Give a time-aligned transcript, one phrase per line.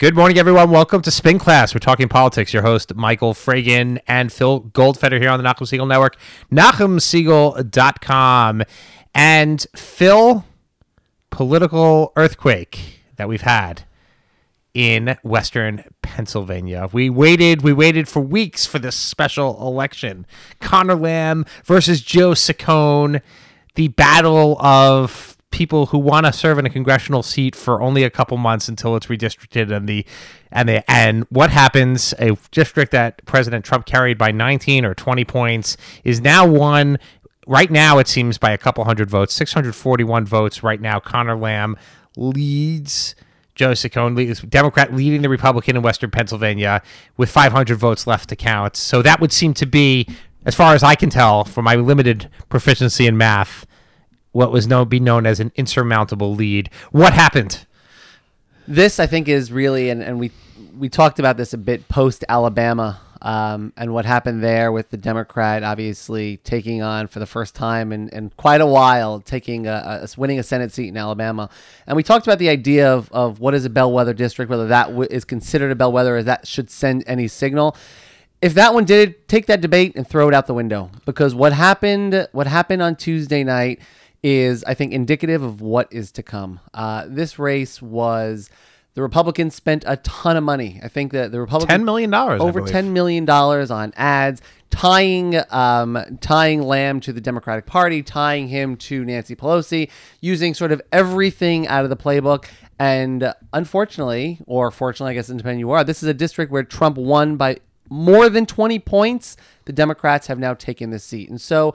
[0.00, 0.70] Good morning, everyone.
[0.70, 1.74] Welcome to Spin Class.
[1.74, 2.54] We're talking politics.
[2.54, 6.16] Your host, Michael Fragin and Phil Goldfeder here on the Nachum Segal Network,
[6.50, 8.62] NachumSegal.com.
[9.14, 10.46] And Phil,
[11.28, 13.82] political earthquake that we've had
[14.72, 16.88] in Western Pennsylvania.
[16.90, 20.24] We waited, we waited for weeks for this special election.
[20.60, 23.20] Conor Lamb versus Joe Saccone,
[23.74, 28.10] the battle of people who want to serve in a congressional seat for only a
[28.10, 30.04] couple months until it's redistricted and the
[30.50, 35.24] and the and what happens a district that President Trump carried by 19 or 20
[35.24, 36.98] points is now won.
[37.46, 41.00] Right now it seems by a couple hundred votes 641 votes right now.
[41.00, 41.76] Conor Lamb
[42.16, 43.14] leads
[43.54, 46.80] Joe Saccone Democrat leading the Republican in Western Pennsylvania
[47.16, 48.76] with 500 votes left to count.
[48.76, 50.06] So that would seem to be
[50.46, 53.66] as far as I can tell from my limited proficiency in math
[54.32, 56.70] what was known be known as an insurmountable lead.
[56.90, 57.66] What happened?
[58.68, 60.30] This, I think, is really, and, and we
[60.78, 64.96] we talked about this a bit post Alabama um, and what happened there with the
[64.96, 70.00] Democrat obviously taking on for the first time in, in quite a while, taking a,
[70.02, 71.50] a, winning a Senate seat in Alabama.
[71.86, 74.88] And we talked about the idea of, of what is a bellwether district, whether that
[74.88, 77.76] w- is considered a bellwether, or that should send any signal
[78.42, 81.52] if that one did take that debate and throw it out the window because what
[81.52, 83.80] happened what happened on Tuesday night
[84.22, 86.60] is, I think, indicative of what is to come.
[86.74, 88.50] Uh, this race was
[88.94, 90.80] the Republicans spent a ton of money.
[90.82, 95.40] I think that the Republicans ten million dollars, over ten million dollars on ads, tying
[95.50, 99.90] um, tying Lamb to the Democratic Party, tying him to Nancy Pelosi,
[100.20, 102.46] using sort of everything out of the playbook.
[102.78, 106.96] And unfortunately, or fortunately, I guess depending you are, this is a district where Trump
[106.96, 109.36] won by more than twenty points.
[109.66, 111.74] The Democrats have now taken this seat, and so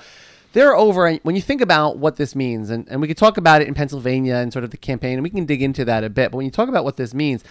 [0.56, 1.14] they're over.
[1.18, 3.74] When you think about what this means, and, and we could talk about it in
[3.74, 6.32] Pennsylvania and sort of the campaign, and we can dig into that a bit.
[6.32, 7.44] But when you talk about what this means,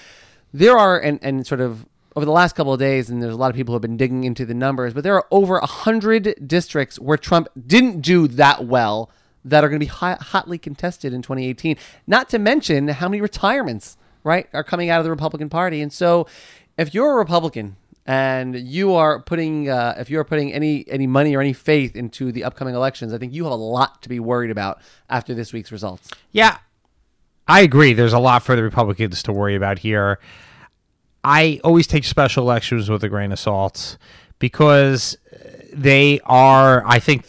[0.55, 3.37] there are, and, and sort of over the last couple of days, and there's a
[3.37, 6.49] lot of people who have been digging into the numbers, but there are over 100
[6.49, 9.11] districts where Trump didn't do that well
[9.45, 11.77] that are going to be hot, hotly contested in 2018.
[12.07, 15.83] Not to mention how many retirements, right, are coming out of the Republican Party.
[15.83, 16.27] And so
[16.79, 17.77] if you're a Republican
[18.07, 21.97] and you are putting uh, if you are putting any any money or any faith
[21.97, 25.35] into the upcoming elections, I think you have a lot to be worried about after
[25.35, 26.11] this week's results.
[26.31, 26.59] Yeah,
[27.49, 27.95] I agree.
[27.95, 30.19] There's a lot for the Republicans to worry about here.
[31.23, 33.97] I always take special elections with a grain of salt
[34.39, 35.17] because
[35.73, 36.87] they are.
[36.87, 37.27] I think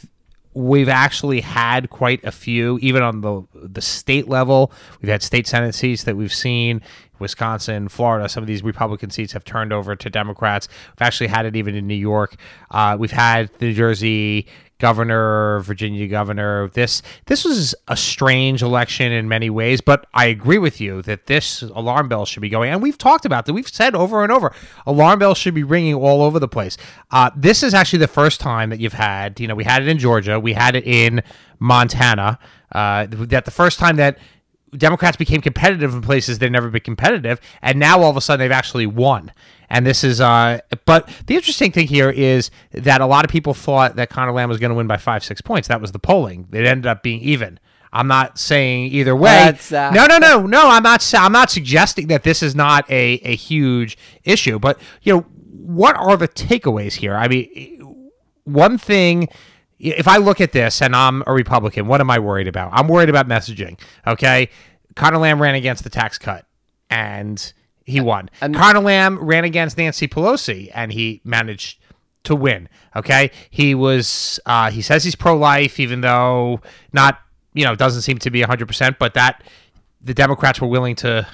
[0.55, 4.71] we've actually had quite a few, even on the the state level.
[5.01, 6.81] We've had state senate seats that we've seen
[7.19, 10.67] Wisconsin, Florida, some of these Republican seats have turned over to Democrats.
[10.93, 12.35] We've actually had it even in New York.
[12.71, 14.47] Uh, we've had New Jersey
[14.79, 16.69] governor, Virginia governor.
[16.69, 21.27] This this was a strange election in many ways, but I agree with you that
[21.27, 22.71] this alarm bell should be going.
[22.71, 23.53] And we've talked about that.
[23.53, 24.53] We've said over and over,
[24.85, 26.77] alarm bells should be ringing all over the place.
[27.11, 29.39] Uh, this is actually the first time that you've had.
[29.39, 31.23] You know, we had it in Georgia, we had it in
[31.59, 32.39] Montana.
[32.71, 34.17] Uh, that the first time that
[34.77, 38.43] Democrats became competitive in places they've never been competitive, and now all of a sudden
[38.43, 39.31] they've actually won.
[39.69, 43.53] And this is, uh, but the interesting thing here is that a lot of people
[43.53, 45.67] thought that Conor Lamb was going to win by five, six points.
[45.67, 46.47] That was the polling.
[46.51, 47.59] It ended up being even.
[47.91, 49.57] I'm not saying either way.
[49.71, 50.69] Uh, no, no, no, no.
[50.69, 51.13] I'm not.
[51.15, 54.59] I'm not suggesting that this is not a a huge issue.
[54.59, 57.15] But you know, what are the takeaways here?
[57.15, 58.11] I mean,
[58.43, 59.29] one thing
[59.79, 62.71] if I look at this and I'm a Republican, what am I worried about?
[62.73, 63.79] I'm worried about messaging.
[64.07, 64.49] Okay.
[64.95, 66.45] Conor Lamb ran against the tax cut
[66.89, 67.53] and
[67.83, 68.29] he won.
[68.41, 71.79] And Conor Lamb ran against Nancy Pelosi and he managed
[72.23, 72.69] to win.
[72.95, 73.31] Okay.
[73.49, 76.61] He was, uh, he says he's pro life, even though
[76.93, 77.19] not,
[77.53, 79.43] you know, doesn't seem to be 100%, but that
[80.01, 81.27] the Democrats were willing to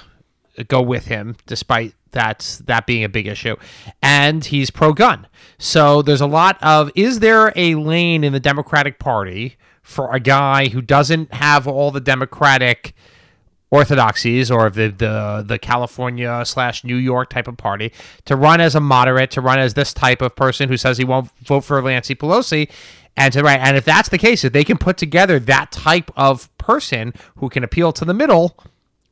[0.68, 3.56] go with him despite that that being a big issue
[4.02, 5.26] and he's pro gun
[5.58, 10.20] so there's a lot of is there a lane in the democratic party for a
[10.20, 12.94] guy who doesn't have all the democratic
[13.72, 17.92] orthodoxies or the the the California slash New York type of party
[18.26, 21.04] to run as a moderate, to run as this type of person who says he
[21.04, 22.70] won't vote for Nancy Pelosi,
[23.16, 23.58] and to right.
[23.58, 27.48] And if that's the case, if they can put together that type of person who
[27.48, 28.56] can appeal to the middle,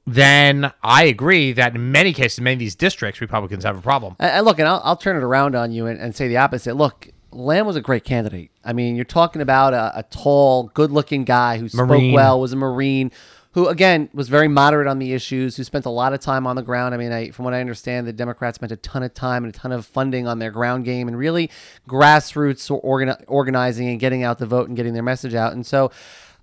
[0.06, 3.82] then I agree that in many cases, in many of these districts, Republicans have a
[3.82, 4.16] problem.
[4.18, 6.74] And look, and I'll, I'll turn it around on you and, and say the opposite.
[6.74, 8.50] Look, Lamb was a great candidate.
[8.64, 12.10] I mean, you're talking about a, a tall, good-looking guy who Marine.
[12.10, 13.12] spoke well, was a Marine,
[13.52, 16.56] who again was very moderate on the issues, who spent a lot of time on
[16.56, 16.94] the ground.
[16.94, 19.54] I mean, I, from what I understand, the Democrats spent a ton of time and
[19.54, 21.50] a ton of funding on their ground game and really
[21.88, 25.52] grassroots organi- organizing and getting out the vote and getting their message out.
[25.52, 25.90] And so,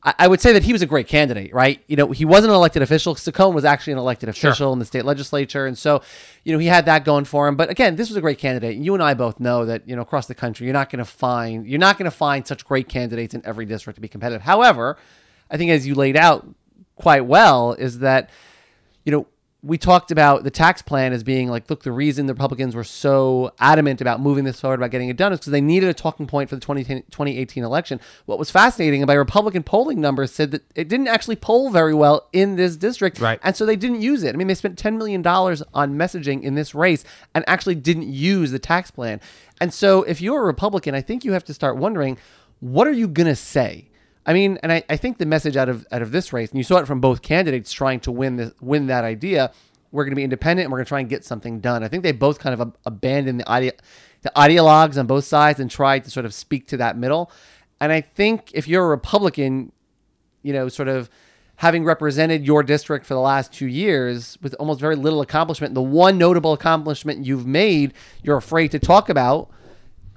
[0.03, 1.81] I, I would say that he was a great candidate, right?
[1.88, 3.15] You know, he wasn't an elected official.
[3.15, 6.01] Saccone was actually an elected official in the state legislature, and so
[6.44, 7.55] you know he had that going for him.
[7.55, 8.77] But again, this was a great candidate.
[8.77, 11.05] You and I both know that you know across the country, you're not going to
[11.05, 14.41] find you're not going to find such great candidates in every district to be competitive.
[14.41, 14.97] However,
[15.49, 16.47] I think as you laid out
[16.95, 18.29] quite well, is that
[19.05, 19.27] you know
[19.68, 22.86] we talked about the tax plan as being like, look, the reason the Republicans were
[22.86, 25.94] so adamant about moving this forward, about getting it done, is because they needed a
[25.94, 28.00] talking point for the 2010, 2018 election.
[28.25, 32.30] What was fascinating by Republican polling numbers said that it didn't actually poll very well
[32.31, 33.19] in this district.
[33.19, 33.40] Right.
[33.44, 34.34] And so they didn't use it.
[34.34, 37.04] I mean, they spent $10 million on messaging in this race
[37.36, 39.19] and actually didn't use the tax plan.
[39.60, 42.18] And so if you're a Republican, I think you have to start wondering,
[42.62, 43.87] what are you going to say?
[44.27, 46.57] I mean, and I, I think the message out of out of this race, and
[46.57, 49.51] you saw it from both candidates trying to win this win that idea,
[49.91, 51.83] we're going to be independent and we're going to try and get something done.
[51.83, 53.71] I think they both kind of ab- abandoned the idea,
[54.21, 57.31] the ideologues on both sides and tried to sort of speak to that middle.
[57.79, 59.71] And I think if you're a Republican,
[60.44, 61.09] you know, sort of
[61.57, 65.81] having represented your district for the last two years with almost very little accomplishment, the
[65.81, 69.50] one notable accomplishment you've made, you're afraid to talk about.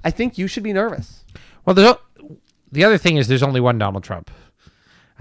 [0.03, 1.23] I think you should be nervous.
[1.65, 1.95] Well, there's,
[2.71, 4.31] the other thing is there's only one Donald Trump.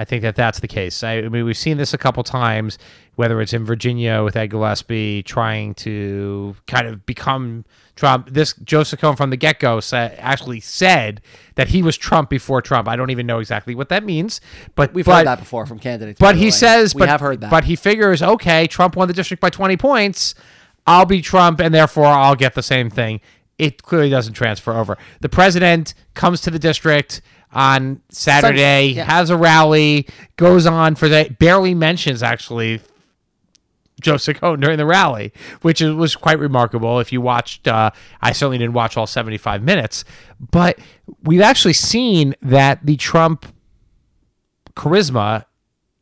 [0.00, 1.05] I think that that's the case.
[1.05, 2.79] I, I mean, we've seen this a couple times,
[3.17, 7.67] whether it's in Virginia with Ed Gillespie trying to kind of become
[7.97, 8.31] Trump.
[8.31, 11.20] This Joe Saccone from the get go sa- actually said
[11.56, 12.88] that he was Trump before Trump.
[12.88, 14.41] I don't even know exactly what that means,
[14.75, 16.19] but We've but, heard that before from candidates.
[16.19, 16.50] But he way.
[16.50, 17.50] says, we but, have heard that.
[17.50, 20.35] But he figures, okay, Trump won the district by 20 points.
[20.87, 23.20] I'll be Trump, and therefore I'll get the same thing.
[23.58, 24.96] It clearly doesn't transfer over.
[25.20, 27.20] The president comes to the district
[27.52, 29.05] on Saturday, yeah.
[29.05, 30.06] has a rally,
[30.37, 32.81] goes on for that, barely mentions actually
[34.00, 35.32] Joe Saccone during the rally,
[35.62, 37.00] which is, was quite remarkable.
[37.00, 40.05] If you watched, uh, I certainly didn't watch all 75 minutes,
[40.50, 40.79] but
[41.23, 43.47] we've actually seen that the Trump
[44.75, 45.44] charisma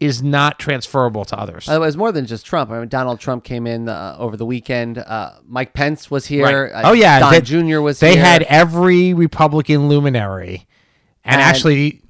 [0.01, 1.69] is not transferable to others.
[1.69, 2.71] It was more than just Trump.
[2.71, 4.99] I mean, Donald Trump came in uh, over the weekend.
[4.99, 6.69] Uh, Mike Pence was here.
[6.71, 6.85] Right.
[6.85, 7.81] Uh, oh yeah, Don they- Jr.
[7.81, 8.11] was here.
[8.11, 8.25] They here.
[8.25, 10.69] had every Republican luminary,
[11.29, 12.03] and, And- actually,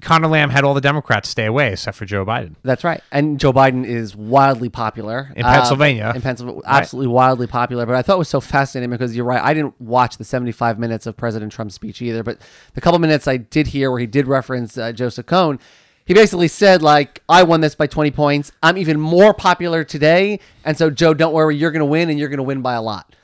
[0.00, 2.54] Conor Lamb had all the Democrats stay away except for Joe Biden.
[2.62, 3.02] That's right.
[3.10, 6.12] And Joe Biden is wildly popular In Uh, Pennsylvania.
[6.14, 7.84] in Pennsylvania, absolutely wildly popular.
[7.84, 9.42] But I thought it was so fascinating because you're right.
[9.42, 12.22] I didn't watch the 75 minutes of President Trump's speech either.
[12.22, 12.38] But
[12.74, 15.58] the couple minutes I did hear where he did reference uh, Joe Saccone,
[16.04, 18.52] he basically said like, "I won this by 20 points.
[18.62, 22.20] I'm even more popular today, and so Joe, don't worry, you're going to win, and
[22.20, 23.14] you're going to win by a lot."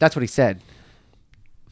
[0.00, 0.60] That's what he said.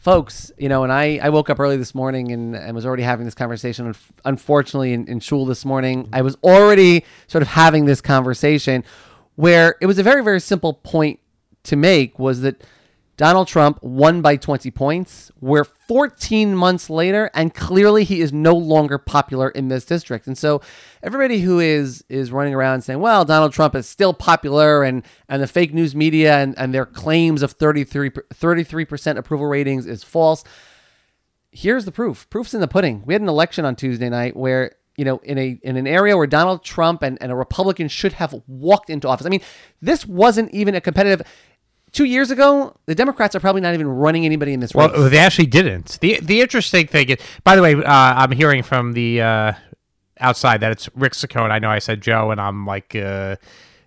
[0.00, 3.02] Folks, you know, and I, I woke up early this morning and, and was already
[3.02, 3.94] having this conversation.
[4.24, 6.14] Unfortunately, in, in shul this morning, mm-hmm.
[6.14, 8.82] I was already sort of having this conversation
[9.36, 11.20] where it was a very, very simple point
[11.64, 12.64] to make was that
[13.20, 15.30] Donald Trump won by 20 points.
[15.42, 20.26] We're 14 months later, and clearly he is no longer popular in this district.
[20.26, 20.62] And so
[21.02, 25.42] everybody who is is running around saying, well, Donald Trump is still popular and, and
[25.42, 30.42] the fake news media and, and their claims of 33, 33% approval ratings is false.
[31.50, 32.26] Here's the proof.
[32.30, 33.02] Proof's in the pudding.
[33.04, 36.14] We had an election on Tuesday night where you know, in a in an area
[36.14, 39.24] where Donald Trump and, and a Republican should have walked into office.
[39.24, 39.40] I mean,
[39.80, 41.26] this wasn't even a competitive
[41.92, 44.90] two years ago, the Democrats are probably not even running anybody in this race.
[44.92, 45.98] Well, they actually didn't.
[46.00, 49.52] the The interesting thing is, by the way, uh, I'm hearing from the uh,
[50.20, 51.50] outside that it's Rick Saccone.
[51.50, 52.94] I know I said Joe, and I'm like.
[52.94, 53.36] Uh,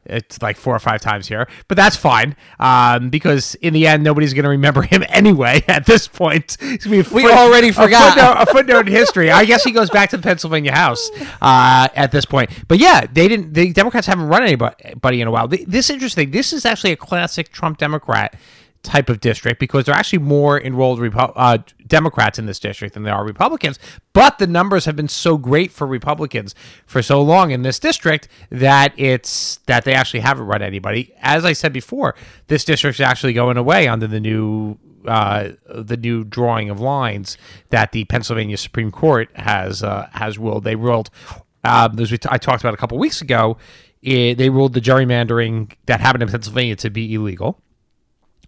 [0.06, 4.04] it's like four or five times here, but that's fine um, because in the end,
[4.04, 5.64] nobody's going to remember him anyway.
[5.68, 8.14] At this point, It's gonna be a We already a forgot.
[8.16, 9.32] footnote, a footnote in history.
[9.32, 11.10] I guess he goes back to the Pennsylvania House
[11.42, 12.50] uh, at this point.
[12.68, 13.54] But yeah, they didn't.
[13.54, 15.48] The Democrats haven't run anybody in a while.
[15.48, 16.32] This is interesting.
[16.32, 18.36] This is actually a classic Trump Democrat
[18.84, 22.94] type of district because there are actually more enrolled Repu- uh, Democrats in this district
[22.94, 23.80] than there are Republicans.
[24.12, 26.54] But the numbers have been so great for Republicans
[26.86, 31.14] for so long in this district that it's that they actually haven't run anybody.
[31.22, 32.16] As I said before,
[32.48, 37.38] this district's actually going away under the new uh, the new drawing of lines
[37.70, 40.64] that the Pennsylvania Supreme Court has uh, has ruled.
[40.64, 41.10] They ruled,
[41.64, 43.58] um, as we t- I talked about a couple weeks ago,
[44.04, 47.62] eh, they ruled the gerrymandering that happened in Pennsylvania to be illegal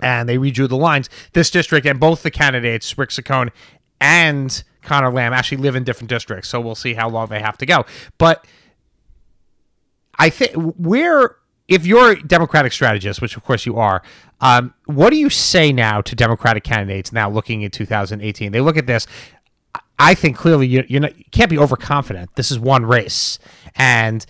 [0.01, 1.09] and they redrew the lines.
[1.33, 3.51] This district and both the candidates, Rick Saccone
[3.99, 6.49] and Conor Lamb, actually live in different districts.
[6.49, 7.85] So we'll see how long they have to go.
[8.17, 8.45] But
[10.17, 11.37] I think where
[11.67, 14.01] if you're a Democratic strategist, which of course you are,
[14.41, 18.51] um, what do you say now to Democratic candidates now looking at 2018?
[18.51, 19.07] They look at this.
[19.97, 22.35] I think clearly you, not, you can't be overconfident.
[22.35, 23.39] This is one race,
[23.75, 24.25] and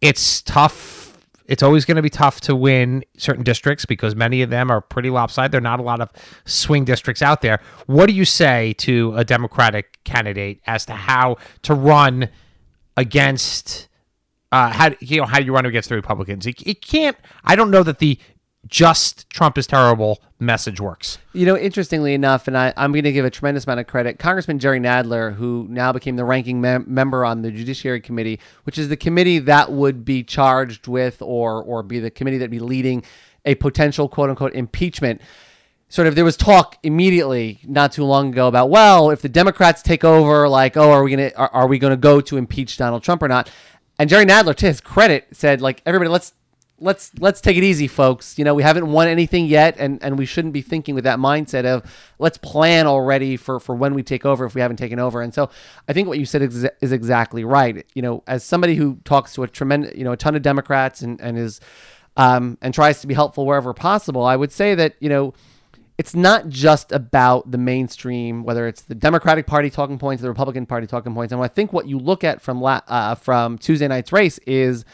[0.00, 1.05] it's tough.
[1.48, 4.80] It's always going to be tough to win certain districts because many of them are
[4.80, 5.52] pretty lopsided.
[5.52, 6.10] There are not a lot of
[6.44, 7.60] swing districts out there.
[7.86, 12.28] What do you say to a Democratic candidate as to how to run
[12.96, 13.88] against
[14.52, 16.46] uh, how you know how do you run against the Republicans?
[16.46, 17.16] It, it can't.
[17.44, 18.18] I don't know that the
[18.66, 21.18] just Trump is terrible message works.
[21.32, 24.18] You know, interestingly enough, and I, I'm going to give a tremendous amount of credit,
[24.18, 28.78] Congressman Jerry Nadler, who now became the ranking mem- member on the Judiciary Committee, which
[28.78, 32.50] is the committee that would be charged with or or be the committee that would
[32.50, 33.02] be leading
[33.44, 35.20] a potential quote unquote impeachment.
[35.88, 39.82] Sort of, there was talk immediately not too long ago about, well, if the Democrats
[39.82, 43.04] take over, like, oh, are we gonna are, are we gonna go to impeach Donald
[43.04, 43.50] Trump or not?
[43.98, 46.34] And Jerry Nadler, to his credit, said, like, everybody, let's
[46.78, 48.38] let's let's take it easy, folks.
[48.38, 51.18] You know, we haven't won anything yet, and and we shouldn't be thinking with that
[51.18, 51.82] mindset of
[52.18, 55.22] let's plan already for for when we take over if we haven't taken over.
[55.22, 55.50] And so,
[55.88, 57.86] I think what you said is, is exactly right.
[57.94, 61.02] You know, as somebody who talks to a tremendous, you know, a ton of Democrats
[61.02, 61.60] and and is
[62.16, 65.34] um, and tries to be helpful wherever possible, I would say that you know
[65.98, 70.66] it's not just about the mainstream, whether it's the Democratic Party talking points, the Republican
[70.66, 71.32] Party talking points.
[71.32, 74.84] And I think what you look at from la- uh, from Tuesday night's race is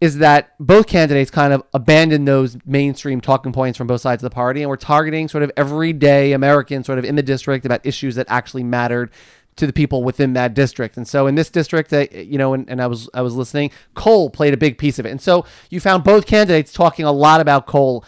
[0.00, 4.30] is that both candidates kind of abandoned those mainstream talking points from both sides of
[4.30, 7.84] the party and were targeting sort of everyday Americans sort of in the district about
[7.84, 9.10] issues that actually mattered
[9.56, 10.96] to the people within that district.
[10.96, 13.72] And so in this district, uh, you know, and, and I was I was listening,
[13.94, 15.10] coal played a big piece of it.
[15.10, 18.04] And so you found both candidates talking a lot about coal.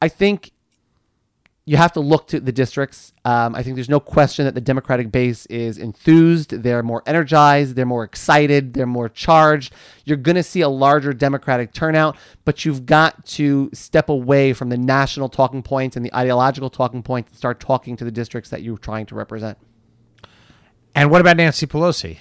[0.00, 0.52] I think
[1.68, 3.12] you have to look to the districts.
[3.26, 6.62] Um, I think there's no question that the Democratic base is enthused.
[6.62, 7.76] They're more energized.
[7.76, 8.72] They're more excited.
[8.72, 9.74] They're more charged.
[10.06, 14.70] You're going to see a larger Democratic turnout, but you've got to step away from
[14.70, 18.48] the national talking points and the ideological talking points and start talking to the districts
[18.48, 19.58] that you're trying to represent.
[20.94, 22.16] And what about Nancy Pelosi?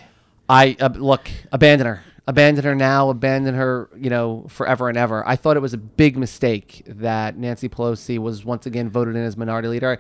[0.50, 5.28] I uh, look, abandon her abandon her now, abandon her, you know, forever and ever.
[5.28, 9.24] I thought it was a big mistake that Nancy Pelosi was once again voted in
[9.24, 9.98] as minority leader.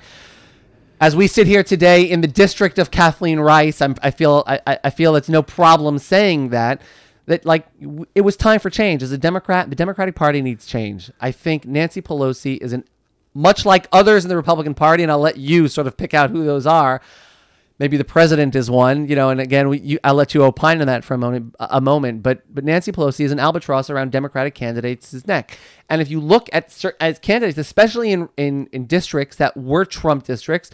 [1.00, 4.80] As we sit here today in the district of Kathleen Rice, I'm, i feel I,
[4.84, 6.82] I feel it's no problem saying that
[7.28, 7.68] that like
[8.16, 9.04] it was time for change.
[9.04, 11.12] As a Democrat, the Democratic Party needs change.
[11.22, 12.84] I think Nancy Pelosi is an
[13.34, 16.32] much like others in the Republican Party, and I'll let you sort of pick out
[16.32, 17.00] who those are
[17.80, 20.82] maybe the president is one, you know, and again, we, you, I'll let you opine
[20.82, 24.12] on that for a moment, a moment, but, but Nancy Pelosi is an albatross around
[24.12, 25.58] Democratic candidates' neck.
[25.90, 30.24] And if you look at, at candidates, especially in, in, in districts that were Trump
[30.26, 30.72] districts,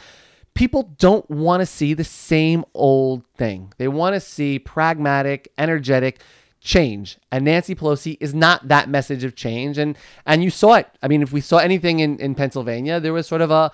[0.54, 3.74] people don't want to see the same old thing.
[3.78, 6.22] They want to see pragmatic, energetic,
[6.62, 7.18] change.
[7.32, 9.78] And Nancy Pelosi is not that message of change.
[9.78, 10.88] And and you saw it.
[11.02, 13.72] I mean, if we saw anything in, in Pennsylvania, there was sort of a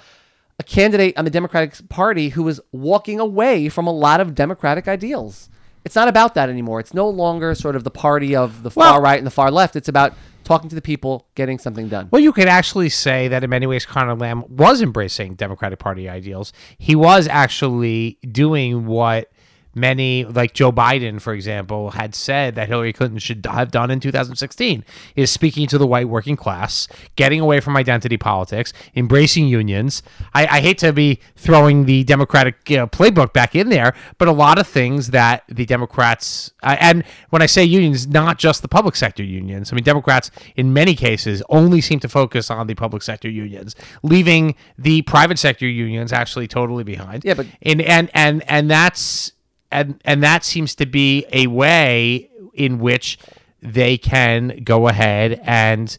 [0.60, 4.88] a candidate on the Democratic Party who was walking away from a lot of Democratic
[4.88, 5.50] ideals.
[5.86, 6.80] It's not about that anymore.
[6.82, 9.50] It's no longer sort of the party of the far well, right and the far
[9.50, 9.78] left.
[9.78, 10.14] It's about
[10.44, 12.10] talking to the people, getting something done.
[12.12, 16.10] Well, you could actually say that in many ways, Conor Lamb was embracing Democratic Party
[16.10, 16.52] ideals.
[16.78, 19.32] He was actually doing what
[19.76, 24.00] many, like Joe Biden, for example, had said that Hillary Clinton should have done in
[24.00, 24.84] 2016
[25.16, 30.02] is speaking to the white working class, getting away from identity politics, embracing unions.
[30.34, 34.28] I, I hate to be throwing the Democratic you know, playbook back in there, but
[34.28, 38.62] a lot of things that the Democrats, uh, and when I say unions, not just
[38.62, 39.72] the public sector unions.
[39.72, 43.76] I mean, Democrats in many cases only seem to focus on the public sector unions,
[44.04, 47.24] leaving the private sector unions actually totally behind.
[47.24, 49.34] Yeah, but and and and and that's
[49.72, 53.18] and and that seems to be a way in which
[53.62, 55.98] they can go ahead and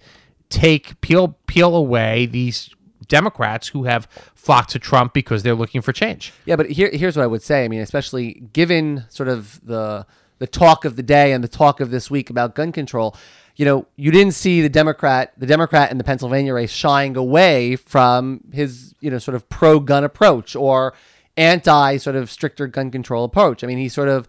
[0.48, 2.70] take peel peel away these
[3.08, 6.32] Democrats who have flocked to Trump because they're looking for change.
[6.46, 7.64] Yeah, but here, here's what I would say.
[7.64, 10.06] I mean, especially given sort of the
[10.38, 13.14] the talk of the day and the talk of this week about gun control,
[13.56, 17.76] you know, you didn't see the Democrat, the Democrat in the Pennsylvania race shying away
[17.76, 20.94] from his, you know, sort of pro gun approach or
[21.36, 23.64] anti sort of stricter gun control approach.
[23.64, 24.28] I mean, he sort of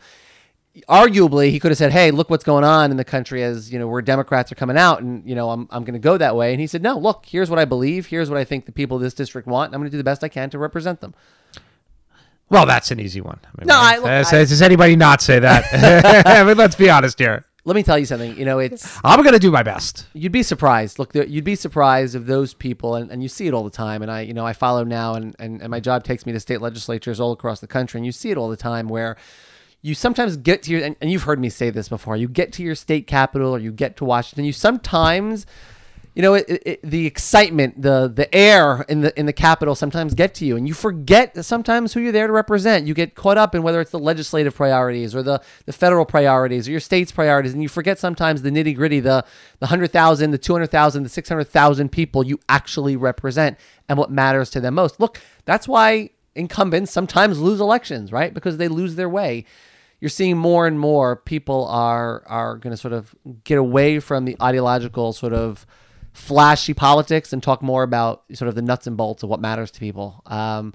[0.88, 3.80] arguably he could have said, "Hey, look what's going on in the country as you
[3.80, 6.36] know where Democrats are coming out, and you know I'm I'm going to go that
[6.36, 8.08] way." And he said, "No, look, here's what I believe.
[8.08, 9.70] Here's what I think the people of this district want.
[9.70, 11.14] And I'm going to do the best I can to represent them."
[12.50, 13.40] Well, that's an easy one.
[13.46, 15.64] I mean, no, I, look, does, I, does anybody not say that?
[16.28, 17.46] I mean, let's be honest here.
[17.64, 18.38] Let me tell you something.
[18.38, 19.00] You know, it's.
[19.04, 20.08] I'm going to do my best.
[20.14, 20.98] You'd be surprised.
[20.98, 23.70] Look, there, you'd be surprised of those people, and, and you see it all the
[23.70, 24.02] time.
[24.02, 26.40] And I, you know, I follow now, and, and, and my job takes me to
[26.40, 29.16] state legislatures all across the country, and you see it all the time where
[29.82, 32.52] you sometimes get to your, and, and you've heard me say this before, you get
[32.54, 35.46] to your state capital or you get to Washington, you sometimes
[36.14, 40.14] you know, it, it, the excitement, the the air in the in the Capitol sometimes
[40.14, 42.86] get to you, and you forget sometimes who you're there to represent.
[42.86, 46.68] You get caught up in whether it's the legislative priorities or the the federal priorities
[46.68, 49.24] or your state's priorities, and you forget sometimes the nitty gritty, the
[49.60, 53.58] the hundred thousand, the two hundred thousand, the six hundred thousand people you actually represent,
[53.88, 55.00] and what matters to them most.
[55.00, 58.34] Look, that's why incumbents sometimes lose elections, right?
[58.34, 59.46] Because they lose their way
[60.02, 63.14] you're seeing more and more people are are going to sort of
[63.44, 65.68] get away from the ideological sort of
[66.14, 69.72] flashy politics and talk more about sort of the nuts and bolts of what matters
[69.72, 70.22] to people.
[70.26, 70.74] Um,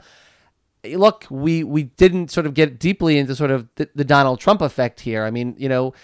[0.84, 4.60] look, we we didn't sort of get deeply into sort of the, the Donald Trump
[4.60, 5.24] effect here.
[5.24, 5.94] I mean, you know,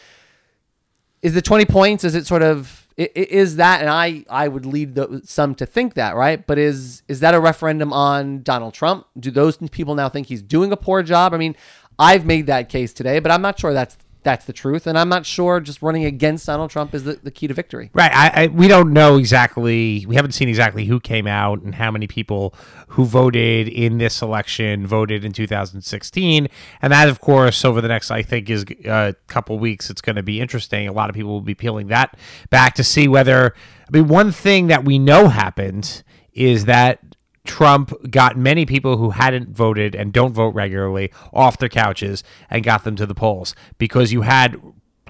[1.23, 4.95] is the 20 points is it sort of is that and i i would lead
[4.95, 9.07] the, some to think that right but is is that a referendum on donald trump
[9.19, 11.57] do those people now think he's doing a poor job i mean
[11.99, 15.09] i've made that case today but i'm not sure that's that's the truth and i'm
[15.09, 18.13] not sure just running against donald trump is the, the key to victory Right.
[18.15, 20.07] I, I we don't know exactly.
[20.07, 22.55] We haven't seen exactly who came out and how many people
[22.89, 26.49] who voted in this election voted in 2016.
[26.81, 30.01] And that, of course, over the next, I think, is a uh, couple weeks, it's
[30.01, 30.89] going to be interesting.
[30.89, 32.17] A lot of people will be peeling that
[32.51, 33.55] back to see whether.
[33.89, 36.03] I mean, one thing that we know happened
[36.33, 37.01] is that
[37.45, 42.63] Trump got many people who hadn't voted and don't vote regularly off their couches and
[42.63, 44.61] got them to the polls because you had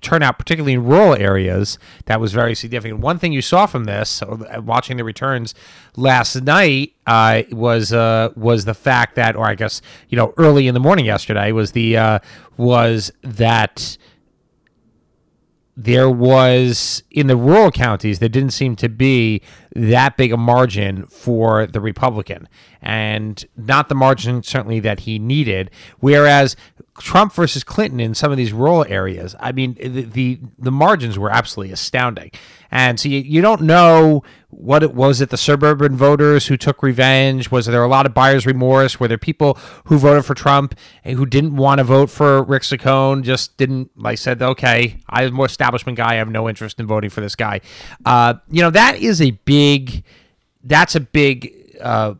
[0.02, 3.00] turnout, particularly in rural areas, that was very significant.
[3.00, 5.54] One thing you saw from this, uh, watching the returns
[5.96, 10.68] last night, uh, was uh, was the fact that, or I guess you know, early
[10.68, 12.18] in the morning yesterday, was the uh,
[12.56, 13.96] was that
[15.74, 19.40] there was in the rural counties there didn't seem to be
[19.74, 22.48] that big a margin for the republican.
[22.80, 25.70] And not the margin certainly that he needed.
[26.00, 26.56] Whereas
[26.98, 31.18] trump versus clinton in some of these rural areas i mean the the, the margins
[31.18, 32.30] were absolutely astounding.
[32.70, 36.82] And so you, you don't know what it was it the suburban voters who took
[36.82, 37.50] revenge?
[37.50, 38.98] Was there a lot of buyer's remorse?
[38.98, 40.74] Were there people who voted for trump
[41.04, 43.22] and who didn't want to vote for rick saccone?
[43.22, 46.12] Just didn't like said okay i'm more establishment guy.
[46.12, 47.60] I have no interest in voting for this guy.
[48.04, 49.61] Uh, you know that is a big
[50.62, 52.14] that's a big uh,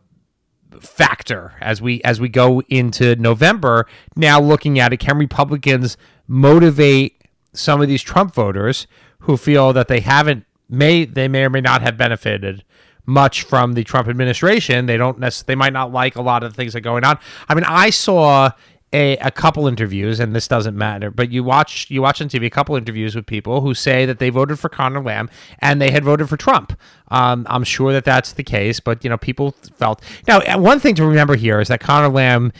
[0.79, 3.87] factor as we as we go into November.
[4.15, 7.21] Now looking at it, can Republicans motivate
[7.53, 8.87] some of these Trump voters
[9.19, 12.63] who feel that they haven't may they may or may not have benefited
[13.05, 14.85] much from the Trump administration.
[14.85, 17.03] They don't necessarily they might not like a lot of the things that are going
[17.03, 17.17] on.
[17.47, 18.51] I mean, I saw
[18.93, 22.45] a, a couple interviews, and this doesn't matter, but you watch you watch on TV
[22.45, 25.29] a couple interviews with people who say that they voted for Conor Lamb
[25.59, 26.79] and they had voted for Trump.
[27.09, 30.57] Um, I'm sure that that's the case, but you know, people felt now.
[30.57, 32.53] One thing to remember here is that Conor Lamb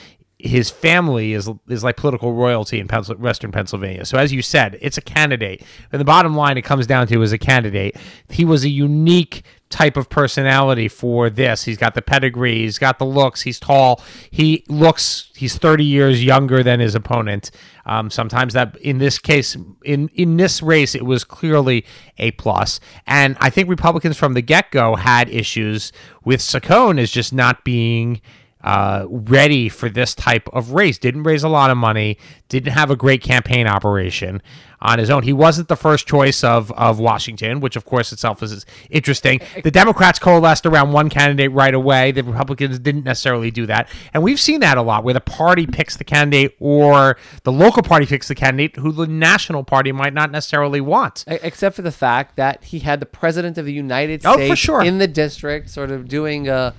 [0.43, 4.03] his family is is like political royalty in Western Pennsylvania.
[4.03, 5.63] So as you said, it's a candidate.
[5.91, 7.95] And the bottom line it comes down to is a candidate.
[8.29, 9.43] He was a unique
[9.73, 11.63] type of personality for this.
[11.63, 14.01] He's got the pedigree, he's got the looks, he's tall.
[14.29, 17.49] He looks he's 30 years younger than his opponent.
[17.85, 21.85] Um, sometimes that in this case in in this race it was clearly
[22.19, 22.79] a plus.
[23.07, 25.91] And I think Republicans from the get-go had issues
[26.23, 28.21] with Saccone as just not being
[28.63, 30.97] uh, ready for this type of race.
[30.97, 32.17] Didn't raise a lot of money.
[32.49, 34.41] Didn't have a great campaign operation
[34.79, 35.23] on his own.
[35.23, 39.39] He wasn't the first choice of of Washington, which of course itself is interesting.
[39.63, 42.11] The Democrats coalesced around one candidate right away.
[42.11, 45.65] The Republicans didn't necessarily do that, and we've seen that a lot, where the party
[45.65, 50.13] picks the candidate or the local party picks the candidate who the national party might
[50.13, 51.23] not necessarily want.
[51.27, 54.55] Except for the fact that he had the president of the United Oh, States for
[54.55, 54.83] sure.
[54.83, 56.73] in the district, sort of doing a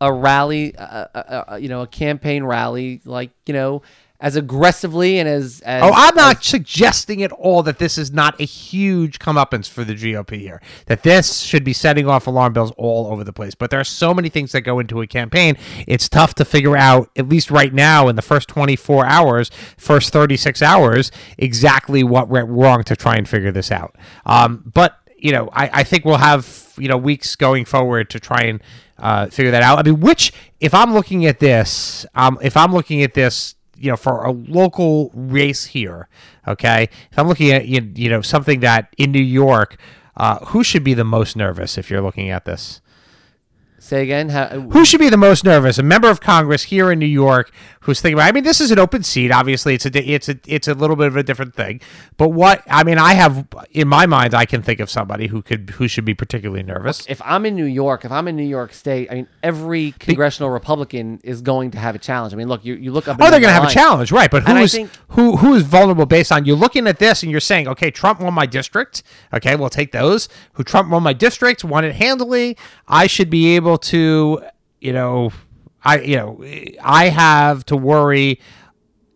[0.00, 3.82] a rally, uh, uh, uh, you know, a campaign rally, like you know,
[4.20, 8.38] as aggressively and as, as Oh, I'm not suggesting at all that this is not
[8.38, 10.60] a huge comeuppance for the GOP here.
[10.86, 13.54] That this should be setting off alarm bells all over the place.
[13.54, 15.56] But there are so many things that go into a campaign.
[15.86, 20.12] It's tough to figure out, at least right now, in the first 24 hours, first
[20.12, 23.96] 36 hours, exactly what went wrong to try and figure this out.
[24.26, 28.20] Um, but you know, I, I think we'll have you know weeks going forward to
[28.20, 28.62] try and
[29.00, 29.78] uh, figure that out.
[29.78, 33.90] I mean, which if I'm looking at this, um, if I'm looking at this you
[33.90, 36.06] know for a local race here
[36.46, 39.78] okay if i'm looking at you, you know something that in new york
[40.18, 42.82] uh, who should be the most nervous if you're looking at this
[43.80, 44.28] say again.
[44.28, 47.06] How, uh, who should be the most nervous a member of congress here in new
[47.06, 50.28] york who's thinking about i mean this is an open seat obviously it's a it's
[50.28, 51.80] a it's a little bit of a different thing
[52.16, 55.42] but what i mean i have in my mind i can think of somebody who
[55.42, 58.42] could who should be particularly nervous if I'm in New York, if I'm in New
[58.46, 62.32] York State, I mean, every congressional Republican is going to have a challenge.
[62.32, 63.16] I mean, look, you, you look up.
[63.20, 64.30] Oh, they're going to have a challenge, right?
[64.30, 67.30] But who is think- who who is vulnerable based on you're looking at this and
[67.30, 69.02] you're saying, okay, Trump won my district.
[69.32, 70.28] Okay, we'll take those.
[70.54, 72.56] Who Trump won my district, won it handily.
[72.88, 74.42] I should be able to,
[74.80, 75.32] you know,
[75.82, 76.44] I you know,
[76.82, 78.40] I have to worry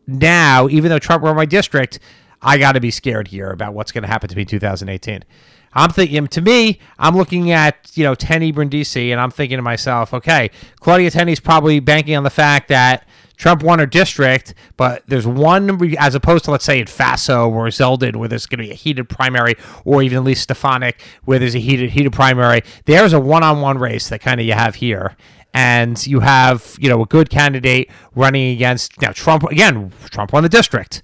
[0.07, 1.99] now, even though Trump won my district.
[2.47, 5.25] I got to be scared here about what's going to happen to me in 2018.
[5.73, 9.63] I'm thinking to me, I'm looking at you know Tenney Brindisi, and I'm thinking to
[9.63, 15.03] myself, okay, Claudia Tenney's probably banking on the fact that Trump won her district, but
[15.07, 18.65] there's one as opposed to let's say in Faso or Zeldin, where there's going to
[18.65, 22.63] be a heated primary, or even at least Stefanik, where there's a heated heated primary.
[22.85, 25.17] There's a one-on-one race that kind of you have here.
[25.57, 29.93] And you have, you know, a good candidate running against now Trump again.
[30.11, 31.01] Trump won the district,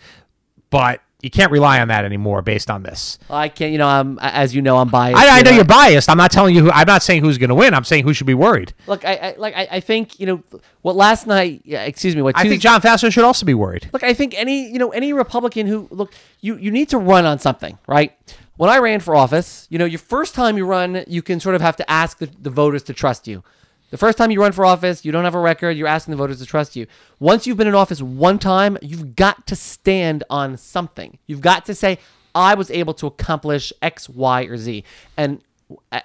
[0.71, 3.19] but you can't rely on that anymore based on this.
[3.29, 5.19] I can't, you know, I'm as you know, I'm biased.
[5.19, 6.09] I, I you know you're biased.
[6.09, 6.71] I'm not telling you who.
[6.71, 7.75] I'm not saying who's going to win.
[7.75, 8.73] I'm saying who should be worried.
[8.87, 10.43] Look, I, I like I, I think you know
[10.83, 11.63] what last night.
[11.65, 12.23] Yeah, excuse me.
[12.23, 13.89] What I think John Faso should also be worried.
[13.93, 17.25] Look, I think any you know any Republican who look you you need to run
[17.25, 18.17] on something, right?
[18.57, 21.55] When I ran for office, you know, your first time you run, you can sort
[21.55, 23.43] of have to ask the, the voters to trust you.
[23.91, 26.17] The first time you run for office, you don't have a record, you're asking the
[26.17, 26.87] voters to trust you.
[27.19, 31.19] Once you've been in office one time, you've got to stand on something.
[31.27, 31.99] You've got to say,
[32.35, 34.85] I was able to accomplish X, Y, or Z.
[35.17, 35.43] And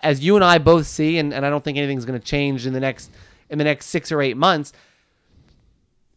[0.02, 2.66] as you and I both see, and, and I don't think anything's going to change
[2.66, 3.12] in the next
[3.50, 4.74] in the next six or eight months,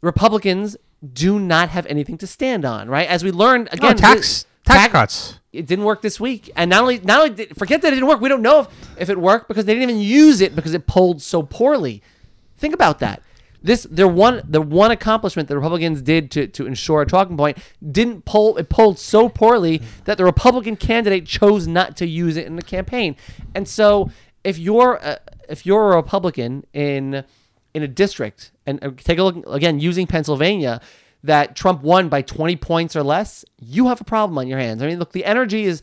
[0.01, 0.77] Republicans
[1.13, 3.07] do not have anything to stand on, right?
[3.09, 5.41] As we learned again, Oh, tax tax tax- cuts.
[5.53, 8.09] It didn't work this week, and not only not only did, forget that it didn't
[8.09, 8.21] work.
[8.21, 10.87] We don't know if, if it worked because they didn't even use it because it
[10.87, 12.03] polled so poorly.
[12.59, 13.23] Think about that.
[13.63, 17.59] This their one the one accomplishment the Republicans did to, to ensure a talking point
[17.91, 22.47] didn't poll it polled so poorly that the Republican candidate chose not to use it
[22.47, 23.17] in the campaign.
[23.55, 24.11] And so
[24.45, 27.25] if you're a, if you're a Republican in
[27.75, 30.81] in a district and uh, take a look again using Pennsylvania
[31.25, 34.83] that Trump won by 20 points or less, you have a problem on your hands.
[34.83, 35.83] I mean, look, the energy is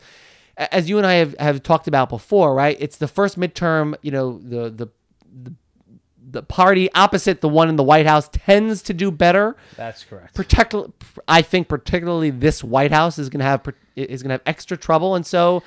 [0.56, 2.76] as you and I have, have talked about before, right?
[2.80, 4.88] It's the first midterm, you know, the the
[5.42, 5.52] the
[6.28, 9.56] the party opposite the one in the White House tends to do better.
[9.76, 10.34] That's correct.
[10.34, 10.88] Particular,
[11.28, 13.62] I think particularly this White House is going to have
[13.94, 15.62] is going to have extra trouble, and so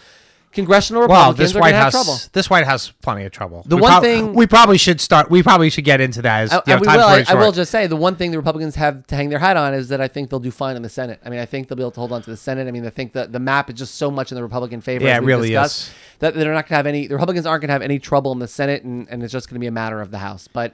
[0.51, 2.19] congressional Well, Republicans this are White to have House, trouble.
[2.33, 3.63] this White House, plenty of trouble.
[3.65, 5.29] The We one prob- thing- we probably should start.
[5.29, 6.41] We probably should get into that.
[6.43, 7.03] As I, you know, we will.
[7.03, 9.57] I, I will just say the one thing the Republicans have to hang their hat
[9.57, 11.19] on is that I think they'll do fine in the Senate.
[11.25, 12.67] I mean, I think they'll be able to hold on to the Senate.
[12.67, 15.05] I mean, I think that the map is just so much in the Republican favor.
[15.05, 15.93] Yeah, it really discussed, is.
[16.19, 17.07] That they're not going to have any.
[17.07, 19.49] The Republicans aren't going to have any trouble in the Senate, and, and it's just
[19.49, 20.47] going to be a matter of the House.
[20.51, 20.73] But,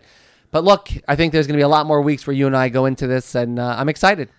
[0.51, 2.55] but look, I think there's going to be a lot more weeks where you and
[2.55, 4.29] I go into this, and uh, I'm excited.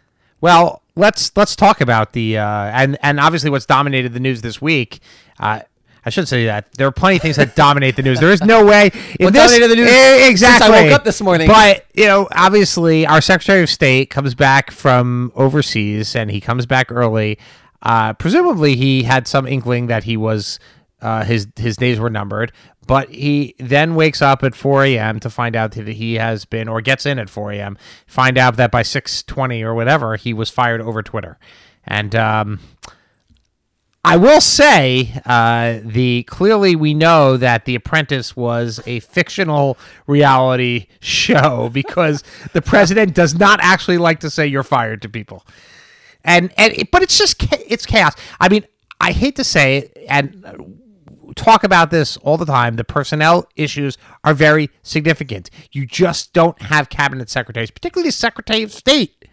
[0.41, 4.61] Well, let's let's talk about the uh, and and obviously what's dominated the news this
[4.61, 5.01] week.
[5.39, 5.61] Uh,
[6.05, 8.21] I should say that there are plenty of things that dominate the news.
[8.21, 11.21] There is no way in this dominated the news Eh, since I woke up this
[11.21, 11.49] morning.
[11.49, 16.65] But you know, obviously, our Secretary of State comes back from overseas, and he comes
[16.65, 17.39] back early.
[17.83, 20.61] Uh, presumably, he had some inkling that he was
[21.03, 22.53] uh, his his days were numbered.
[22.87, 25.21] But he then wakes up at 4 a.m.
[25.21, 27.79] to find out that he has been, or gets in at 4 a.m.
[28.07, 31.39] Find out that by 6:20 or whatever, he was fired over Twitter,
[31.85, 32.15] and.
[32.15, 32.61] Um,
[34.09, 40.87] I will say, uh, the clearly we know that The Apprentice was a fictional reality
[41.01, 42.23] show because
[42.53, 45.45] the president does not actually like to say you're fired to people,
[46.23, 48.15] and and but it's just it's chaos.
[48.39, 48.65] I mean,
[49.01, 50.81] I hate to say it, and
[51.37, 52.77] talk about this all the time.
[52.77, 55.51] The personnel issues are very significant.
[55.71, 59.27] You just don't have cabinet secretaries, particularly the Secretary of State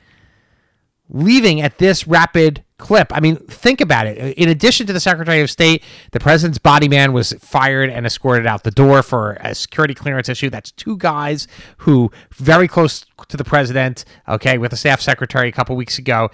[1.09, 3.15] leaving at this rapid clip.
[3.15, 4.37] I mean, think about it.
[4.37, 8.45] In addition to the Secretary of State, the president's body man was fired and escorted
[8.45, 10.49] out the door for a security clearance issue.
[10.49, 15.51] That's two guys who very close to the president, okay, with the staff secretary a
[15.53, 16.29] couple weeks ago,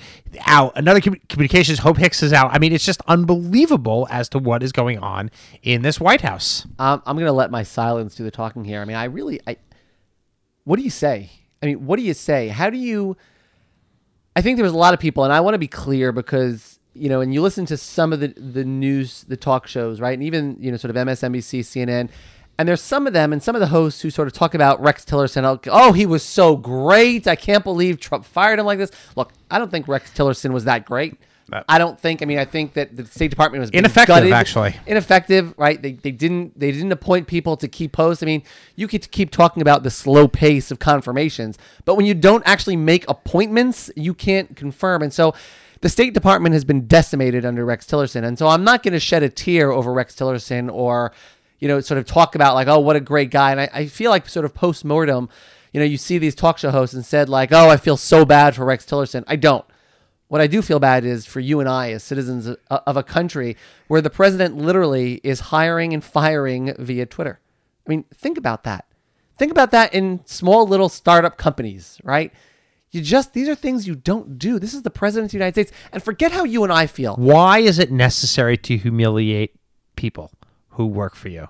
[0.47, 0.73] out.
[0.75, 2.49] Another commu- communications, Hope Hicks is out.
[2.51, 5.29] I mean, it's just unbelievable as to what is going on
[5.61, 6.65] in this White House.
[6.79, 8.81] Um, I'm going to let my silence do the talking here.
[8.81, 9.57] I mean, I really, I.
[10.63, 11.29] What do you say?
[11.61, 12.47] I mean, what do you say?
[12.47, 13.17] How do you?
[14.39, 16.79] I think there was a lot of people, and I want to be clear because
[16.93, 20.13] you know, and you listen to some of the the news, the talk shows, right,
[20.13, 22.07] and even you know, sort of MSNBC, CNN,
[22.57, 24.81] and there's some of them and some of the hosts who sort of talk about
[24.81, 25.59] Rex Tillerson.
[25.67, 27.27] Oh, he was so great!
[27.27, 28.91] I can't believe Trump fired him like this.
[29.17, 31.17] Look, I don't think Rex Tillerson was that great.
[31.51, 32.21] That- I don't think.
[32.21, 34.33] I mean, I think that the State Department was Ineffective, gutted.
[34.33, 34.75] actually.
[34.87, 35.81] Ineffective, right?
[35.81, 38.23] They, they didn't they didn't appoint people to key posts.
[38.23, 38.43] I mean,
[38.75, 42.75] you could keep talking about the slow pace of confirmations, but when you don't actually
[42.75, 45.01] make appointments, you can't confirm.
[45.01, 45.33] And so,
[45.81, 48.23] the State Department has been decimated under Rex Tillerson.
[48.23, 51.11] And so, I'm not going to shed a tear over Rex Tillerson or
[51.59, 53.51] you know sort of talk about like, oh, what a great guy.
[53.51, 55.29] And I, I feel like sort of post mortem,
[55.73, 58.25] you know, you see these talk show hosts and said like, oh, I feel so
[58.25, 59.23] bad for Rex Tillerson.
[59.27, 59.65] I don't.
[60.29, 63.57] What I do feel bad is for you and I, as citizens of- a country
[63.87, 67.39] where the president literally is hiring and firing via Twitter.
[67.85, 68.85] I mean, think about that.
[69.37, 72.31] Think about that in small little startup companies, right?
[72.91, 74.59] You just, these are things you don't do.
[74.59, 75.71] This is the president of the United States.
[75.91, 77.15] And forget how you and I feel.
[77.15, 79.59] Why is it necessary to humiliate
[79.95, 80.31] people
[80.69, 81.49] who work for you.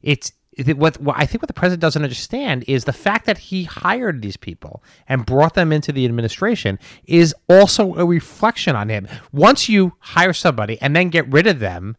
[0.00, 0.34] It's it-
[0.76, 4.22] what, what I think what the president doesn't understand is the fact that he hired
[4.22, 9.08] these people and brought them into the administration is also a reflection on him.
[9.32, 11.96] Once you hire somebody and then get rid of them,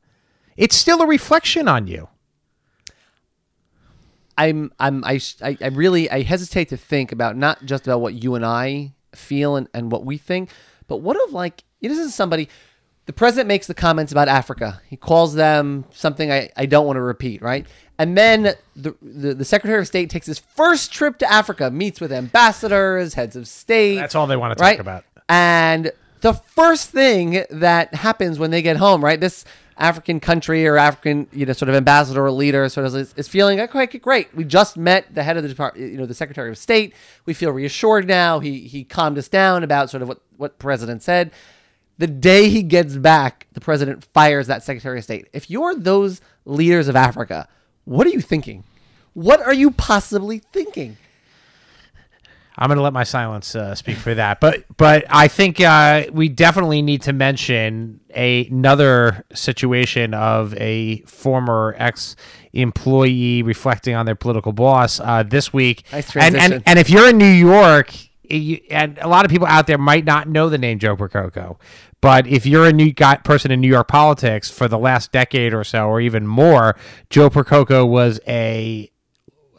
[0.56, 2.08] it's still a reflection on you.
[4.38, 8.36] I'm I'm I, I really I hesitate to think about not just about what you
[8.36, 10.50] and I feel and, and what we think,
[10.88, 12.50] but what of like you know, somebody
[13.06, 14.82] the president makes the comments about Africa.
[14.90, 17.68] He calls them something I, I don't want to repeat, right?
[17.98, 22.02] And then the, the the Secretary of State takes his first trip to Africa, meets
[22.02, 23.96] with ambassadors, heads of state.
[23.96, 24.80] That's all they want to talk right?
[24.80, 25.06] about.
[25.30, 29.20] And the first thing that happens when they get home, right?
[29.20, 29.46] This
[29.78, 33.28] African country or African, you know, sort of ambassador or leader sort of is, is
[33.28, 34.34] feeling okay, okay, great.
[34.36, 36.94] We just met the head of the department, you know, the Secretary of State.
[37.26, 38.40] We feel reassured now.
[38.40, 41.32] He he calmed us down about sort of what what President said.
[41.98, 45.28] The day he gets back, the president fires that Secretary of State.
[45.32, 47.48] If you're those leaders of Africa,
[47.86, 48.64] what are you thinking?
[49.14, 50.98] What are you possibly thinking?
[52.58, 56.06] I'm going to let my silence uh, speak for that, but but I think uh,
[56.12, 62.16] we definitely need to mention a, another situation of a former ex
[62.54, 65.84] employee reflecting on their political boss uh, this week.
[65.92, 67.94] Nice and, and and if you're in New York,
[68.24, 71.58] you, and a lot of people out there might not know the name Joe Percoco,
[72.06, 75.56] but if you're a new guy, person in New York politics for the last decade
[75.56, 76.76] or so, or even more,
[77.10, 78.92] Joe Percoco was a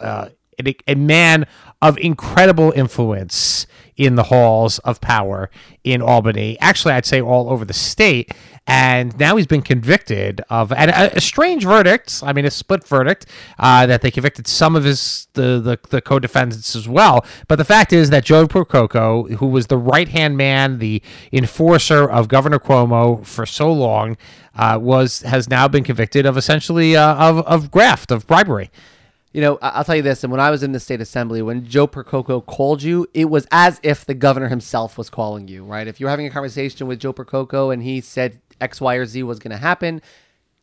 [0.00, 0.28] uh,
[0.64, 1.48] a, a man
[1.82, 5.50] of incredible influence in the halls of power
[5.84, 6.58] in Albany.
[6.60, 8.32] Actually, I'd say all over the state.
[8.68, 12.20] And now he's been convicted of and a, a strange verdict.
[12.24, 13.26] I mean, a split verdict
[13.60, 17.24] uh, that they convicted some of his the, the the co-defendants as well.
[17.46, 21.00] But the fact is that Joe Percoco, who was the right hand man, the
[21.32, 24.16] enforcer of Governor Cuomo for so long,
[24.56, 28.72] uh, was has now been convicted of essentially uh, of of graft of bribery.
[29.36, 30.24] You know, I'll tell you this.
[30.24, 33.46] And when I was in the state assembly, when Joe Percoco called you, it was
[33.50, 35.86] as if the governor himself was calling you, right?
[35.86, 39.24] If you're having a conversation with Joe Percoco and he said X, Y, or Z
[39.24, 40.00] was going to happen,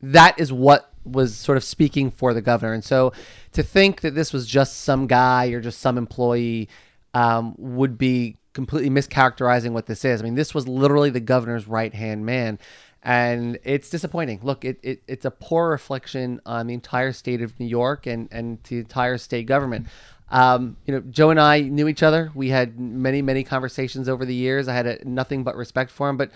[0.01, 2.73] that is what was sort of speaking for the governor.
[2.73, 3.13] And so
[3.51, 6.67] to think that this was just some guy or just some employee
[7.13, 10.19] um, would be completely mischaracterizing what this is.
[10.19, 12.57] I mean, this was literally the governor's right hand man.
[13.03, 14.39] And it's disappointing.
[14.43, 18.29] Look, it, it, it's a poor reflection on the entire state of New York and,
[18.31, 19.87] and the entire state government.
[20.29, 22.31] Um, you know, Joe and I knew each other.
[22.33, 24.69] We had many, many conversations over the years.
[24.69, 26.15] I had a, nothing but respect for him.
[26.15, 26.31] But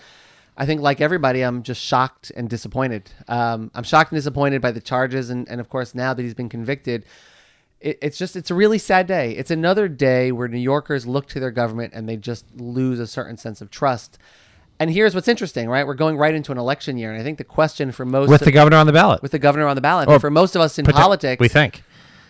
[0.58, 3.10] I think, like everybody, I'm just shocked and disappointed.
[3.28, 6.34] Um, I'm shocked and disappointed by the charges, and, and of course, now that he's
[6.34, 7.06] been convicted,
[7.80, 9.32] it, it's just it's a really sad day.
[9.32, 13.06] It's another day where New Yorkers look to their government and they just lose a
[13.06, 14.18] certain sense of trust.
[14.80, 15.86] And here's what's interesting, right?
[15.86, 18.42] We're going right into an election year, and I think the question for most with
[18.42, 19.22] the governor on the ballot.
[19.22, 21.82] with the governor on the ballot, Or for most of us in politics, we think.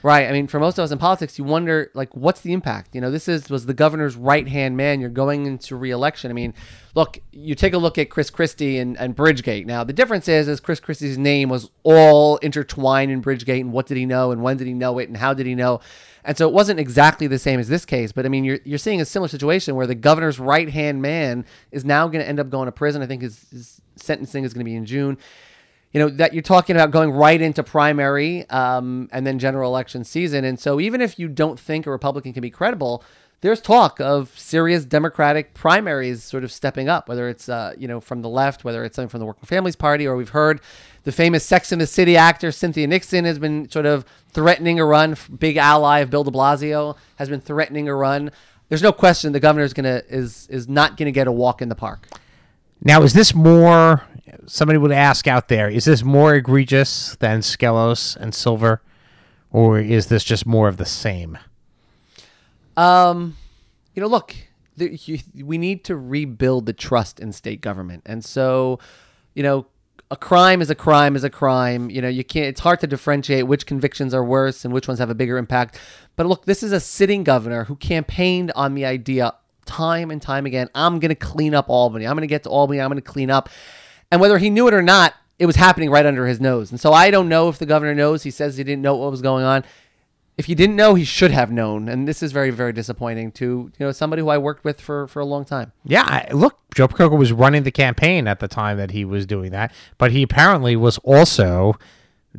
[0.02, 0.28] Right.
[0.28, 2.94] I mean, for most of us in politics, you wonder like, what's the impact?
[2.94, 5.00] You know, this is was the governor's right hand man.
[5.00, 6.30] You're going into reelection.
[6.30, 6.54] I mean,
[6.94, 9.66] look, you take a look at Chris Christie and, and Bridgegate.
[9.66, 13.86] Now, the difference is, is Chris Christie's name was all intertwined in Bridgegate, and what
[13.86, 15.80] did he know, and when did he know it, and how did he know?
[16.28, 18.76] And so it wasn't exactly the same as this case, but I mean, you're, you're
[18.76, 22.38] seeing a similar situation where the governor's right hand man is now going to end
[22.38, 23.00] up going to prison.
[23.00, 25.16] I think his, his sentencing is going to be in June
[25.92, 30.04] you know that you're talking about going right into primary um, and then general election
[30.04, 33.02] season and so even if you don't think a republican can be credible
[33.40, 38.00] there's talk of serious democratic primaries sort of stepping up whether it's uh, you know
[38.00, 40.60] from the left whether it's something from the working families party or we've heard
[41.08, 44.84] the famous sex in the city actor cynthia nixon has been sort of threatening a
[44.84, 48.30] run big ally of bill de blasio has been threatening a run
[48.68, 51.70] there's no question the governor is gonna is is not gonna get a walk in
[51.70, 52.06] the park
[52.82, 54.04] Now, is this more?
[54.46, 58.82] Somebody would ask out there: Is this more egregious than Skelos and Silver,
[59.50, 61.38] or is this just more of the same?
[62.76, 63.36] Um,
[63.94, 64.36] you know, look,
[64.76, 68.78] the, you, we need to rebuild the trust in state government, and so,
[69.34, 69.66] you know,
[70.10, 71.90] a crime is a crime is a crime.
[71.90, 72.46] You know, you can't.
[72.46, 75.78] It's hard to differentiate which convictions are worse and which ones have a bigger impact.
[76.16, 79.34] But look, this is a sitting governor who campaigned on the idea
[79.66, 80.68] time and time again.
[80.74, 82.06] I'm going to clean up Albany.
[82.06, 82.80] I'm going to get to Albany.
[82.80, 83.50] I'm going to clean up.
[84.10, 86.70] And whether he knew it or not, it was happening right under his nose.
[86.70, 88.22] And so I don't know if the governor knows.
[88.22, 89.64] He says he didn't know what was going on.
[90.38, 91.88] If he didn't know, he should have known.
[91.88, 95.06] And this is very, very disappointing to you know somebody who I worked with for
[95.08, 95.72] for a long time.
[95.84, 99.26] Yeah, I, look, Joe Percoco was running the campaign at the time that he was
[99.26, 101.74] doing that, but he apparently was also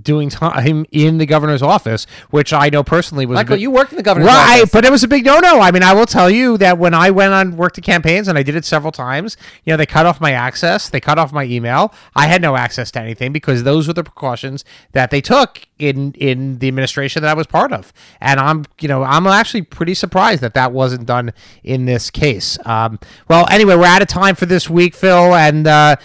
[0.01, 3.91] doing time in the governor's office, which I know personally was Michael, bit- you worked
[3.91, 4.71] in the governor's office, right, office.
[4.71, 5.59] but it was a big no-no.
[5.59, 8.37] I mean, I will tell you that when I went on worked at campaigns, and
[8.37, 11.31] I did it several times, you know, they cut off my access, they cut off
[11.31, 11.93] my email.
[12.15, 16.13] I had no access to anything because those were the precautions that they took in
[16.13, 17.93] in the administration that I was part of.
[18.19, 21.33] And I'm, you know, I'm actually pretty surprised that that wasn't done
[21.63, 22.57] in this case.
[22.65, 25.67] Um, well, anyway, we're out of time for this week, Phil, and.
[25.67, 25.95] Uh,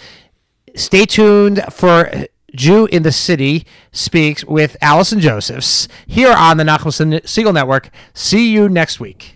[0.75, 2.11] stay tuned for
[2.55, 7.89] Jew in the City speaks with Allison Josephs here on the Nachum Segal Network.
[8.13, 9.34] See you next week.